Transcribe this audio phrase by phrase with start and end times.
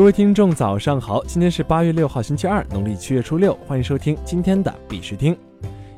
[0.00, 1.22] 各位听众，早上好！
[1.24, 5.36] 今天是八月六号，星期二，农历七月初六，欢迎收听今天的必须听。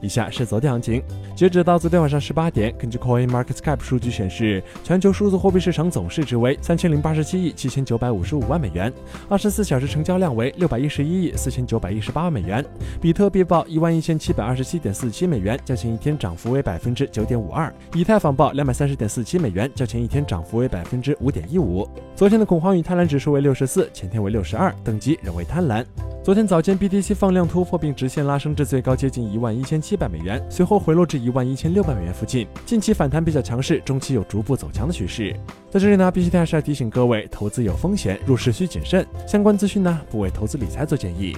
[0.00, 1.02] 以下是昨天行情，
[1.36, 8.92] 截止到昨天晚上十八点，根据 Coin Market Cap 数据显示，全球数字货币市场总市值为三千零八十七亿七千九百五十五万美元，
[9.28, 12.64] 二十四小时成交量为六百一十一亿四千九百一十八万美元。
[13.00, 17.72] 比特币报一万一千七百二十七点四七美元，较前一天涨幅为百分之九点五二。
[17.94, 21.86] 以太坊报两百三十点四七美元，较前一天涨幅为百分之五点一五。
[22.16, 25.84] 昨天的恐慌与贪婪指数为六十四，前天为六十二，等级仍为贪婪。
[26.22, 32.46] 昨天早间，BTC 放量突破并直线拉升至最高接近一万一千七七百美元，随后回落至一万一千六百美元附近。
[32.64, 35.34] 近期反弹比较强势，中期有逐步走强的趋势。
[35.68, 39.04] 在这里呢，必须还是要提醒各位，投资有风险，入市需谨慎。
[39.26, 41.36] 相关资讯呢，不为投资理财做建议。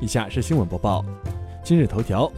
[0.00, 1.04] 以下是新闻播报。
[1.62, 2.28] 今日头条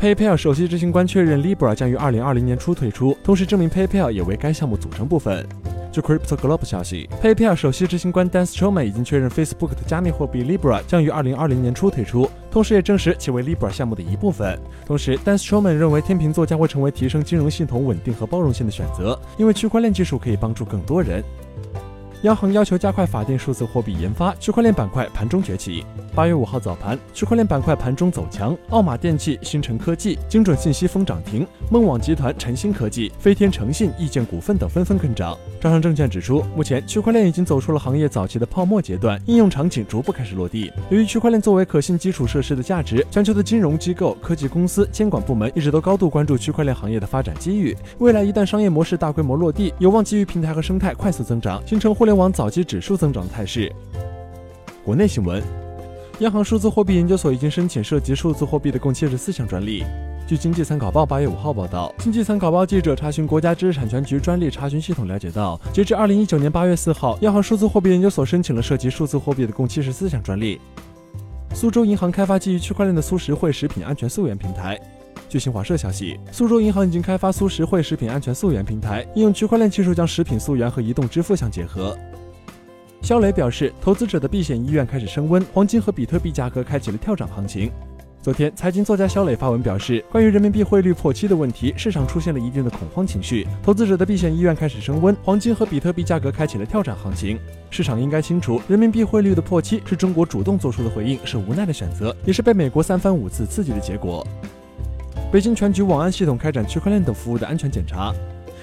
[0.00, 5.44] ，PayPal 首席执行官确认 Libra 将于二零二零年初退出，同时证明 PayPal 也为该项目组成部分。
[5.90, 14.58] 据 Crypto Globe 消息，PayPal 首席执行官 Dan Stroman 已经确认 Facebook 的加密货币 Libra 将于2020年初退出，同时也证实其为 Libra 项目的一部分。
[14.86, 21.22] 同时，Dan Stroman 认为天秤座将会成为提升金融系统稳定和包容性的选择，因为区块链技术可以帮助更多人。
[22.22, 25.82] 央行要求加快法定数字货币研发，区块链板块盘中崛起。
[26.14, 35.34] 八月五号早盘，区块链板块盘中走强，奥马电器、新城科技、精准信息封涨停，梦网集团、晨星科技、飞天诚信、易见股份等纷纷跟涨。
[35.62, 40.70] 招商证券指出，目前区块链已经走出了行业早期的泡沫阶段，应用场景逐步开始落地。
[40.90, 47.74] 由于区块链作为可信基础设施的价值，全球的金融机构、科技公司、监管部门一直都高度关注区块链行业的发展机遇。
[47.98, 53.72] 未来一旦商业模式大规模落地，有望基于平台和生态快速增长，形成互联网早期指数增长的态势。
[54.84, 55.42] 国内新闻，
[56.20, 59.84] 央行数字货币研究所已经申请涉及数字货币的共七十四项专利。
[60.26, 70.60] 据经济参考报八月五号报道，经济参考报记者查询国家知识产权局专利查询系统了解到，截至二零一九年八月四号，央行数字货币研究所申请了涉及数字货币的共七十四项专利。
[71.52, 74.78] 苏州银行开发基于区块链的苏实惠食品安全溯源平台。
[75.30, 81.96] 据新华社消息，苏州银行已经开发苏实惠食品安全溯源平台，应用区块链技术将食品溯源和移动支付相结合。
[83.00, 87.70] 肖磊表示，投资者的避险意愿开始升温，黄金和比特币价格开启了跳涨行情。
[88.20, 97.38] 昨天，财经作家肖磊发文表示，关于人民币汇率破七的问题，市场出现了一定的恐慌情绪，投资者的避险意愿开始升温，黄金和比特币价格开启了跳涨行情。
[97.70, 104.26] 市场应该清楚，人民币汇率的破七是中国主动做出的回应，是无奈的选择，也是被美国三番五次刺激的结果。
[105.30, 108.12] 北京全局网安系统开展区块链等服务的安全检查。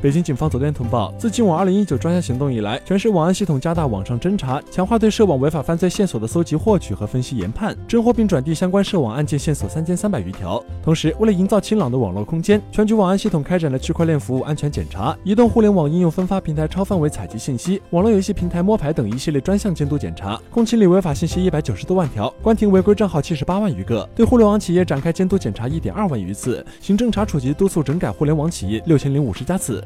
[0.00, 10.64] 北京警方昨天通报，自今网二零一九专项行动以来，全市网安系统加大网上侦查，强化对涉网违法犯罪线索的搜集、获取和分析研判，侦获并转递相关涉网案件线索三千三百余条。
[10.84, 29.84] 同时，为了营造清朗的网络空间，全局网安系统开展了区块链服务安全检查、移动互联网应用分发平台超范围采集信息、网络游戏平台摸排等一系列专项监督检查，共清理违法信息一百九十多万条，关停违规账号七十八万余个，对互联网企业展开监督检查一点二万余次，行政查处及督促整改互联网企业六千零五十家次。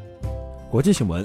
[0.70, 1.24] 国际新闻：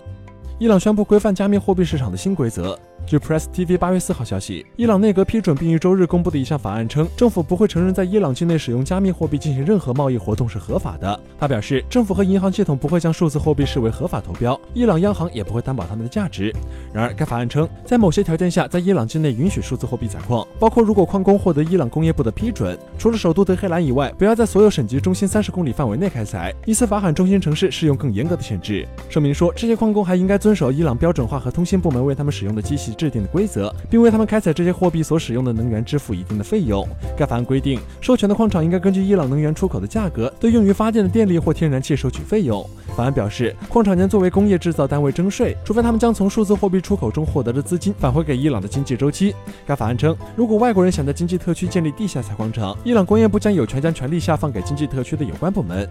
[0.59, 2.77] 伊朗宣布规范加密货币市场的新规则。
[3.07, 11.17] 据 Press TV 八月四号消息，伊朗内阁批准并于周日公布的一项法案称，政府不会承认在伊朗境内使用加密货币进行任何贸易活动是合法的。
[11.39, 16.53] 他表示，政府和银行系统不会将数字货币视为合法投标，伊朗央行也不会担保它们的价值。
[16.91, 26.53] 然而，该法案称，在某些条件下，在伊朗境内允许数字货币采矿，包括如果矿工获得伊朗工业部的批准，除了首都德黑兰以外，不要在所有省级中心三十公里范围内开采。
[26.65, 28.85] 伊斯法罕中心城市适用更严格的限制。
[29.07, 32.95] 声明说，这些矿工还应该遵守伊朗标准化和通信部门为他们使用的机器。
[32.97, 36.85] 制定的规则，并为他们开采这些货币所使用的能源支付一定的费用。
[37.15, 42.67] 该法案规定，授权的矿场应该根据伊朗能源出口的价格，对用于发电的电力或天然气收取费用。
[42.95, 49.35] 法案表示，矿场将作为工业制造单位征税，除非他们将从数字货币出口中获得的资金返回给伊朗的经济周期。
[49.67, 55.87] 该法案称，如果外国人想在经济特区建立地下采矿场，伊朗工业部将有权将权力下放给经济特区的有关部门。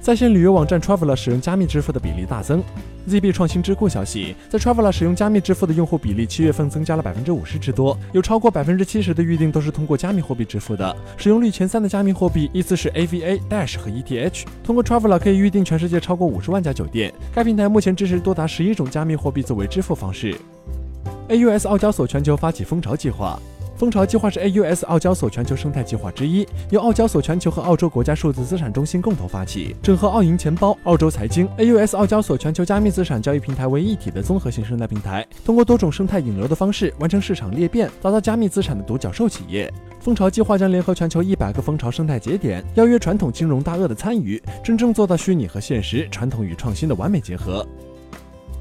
[0.00, 2.60] 在线旅游网站 Traveler 使用加密支付的比例大增。
[3.08, 10.96] ZB 创新智库消息，在 Traveler 使用加密支付的用户比例，七月份增加了百分之五十之多，有超过百分之七十的预订都是通过加密货币支付的。
[11.16, 14.44] 使用率前三的加密货币依次是 AVA、Dash 和 ETH。
[14.62, 17.12] 通过 Traveler 可以预订全世界超过五十万家酒店。
[17.34, 20.36] 该平台目前支持多达十一种加密货币作为支付方式。
[21.28, 23.38] AUS 澳交所全球发起蜂巢计划。
[23.82, 39.68] 蜂巢计划是 AUS 澳交所全球生态计划之一，由澳交所全球和澳洲国家数字资产中心共同发起，整合澳银钱包、澳洲财经、AUS 澳交所全球加密资产交易平台为一体的综合性生态平台，通过多种生态引流的方式完成市场裂变，打造加密资产的独角兽企业。
[39.98, 47.66] 蜂巢计划将联合全球一百个蜂巢生态节点，邀约传统金融大鳄的参与，真正做到虚拟和现实、传统与创新的完美结合。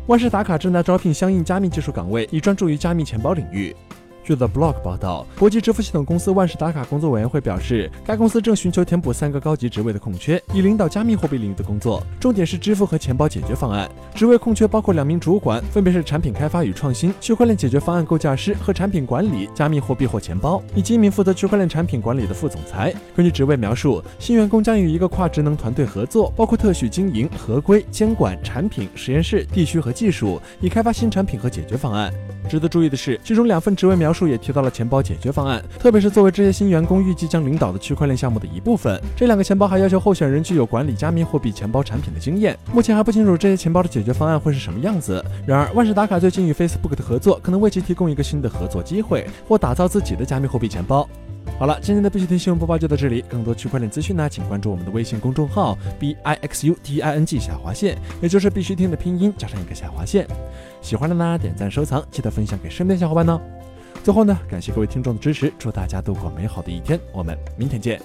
[0.07, 3.73] 万事达卡正在招聘相应加密技术岗位，以专注于加密钱包领域。
[4.23, 13.89] 据 The Block 报道，国际支付系统公司万事达卡工作委员会表示，该公司正寻求填补三个高级职位的空缺，以领导加密货币领域的工作，重点是支付和钱包解决方案。
[14.13, 22.93] 职位空缺包括两名主管，分别是产品开发与创新、区块链解决方案构架师和产品管理、加密货币或钱包，以及一名负责区块链产品管理的副总裁。
[23.15, 32.13] 根据职位描述，新员工将与一个跨职能团队合作，包括特许经营、合规、监管、产品、实验室、地区和技术，以开发新产品和解决方案。
[32.49, 39.01] 值得注意的是，其中两份职位描述也提到了钱包解决方案，特别是作为这些新员工预计将领导的区块链项目的一部分。
[39.15, 42.57] 这两个钱包还要求候选人具有管理加密货币钱包产品的经验。
[42.73, 45.23] 目前还不清楚这些钱包的解决方案会是什么样子。
[45.45, 51.07] 然而，万事达卡最近与 Facebook 的合作可能为其提供一个新的合作机会，或打造自己的加密货币钱包。
[51.57, 53.23] 好了，今天的必须听新闻播报就到这里。
[53.29, 60.25] 更多区块链资讯呢，请关注我们的微信公众号 b i x u t i n g 下划线，也就是必须听的拼音加上一个下划线。
[60.81, 63.39] 喜欢的呢，点赞收藏，记得分享给身边小伙伴呢。
[64.03, 68.01] 最后呢，感谢各位听众的支持，祝大家度过美好的一天，我们明天见。